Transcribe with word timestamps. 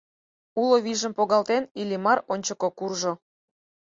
Уло 0.61 0.77
вийжым 0.85 1.13
погалтен, 1.19 1.63
Иллимар 1.81 2.19
ончыко 2.33 2.69
куржо. 2.77 3.13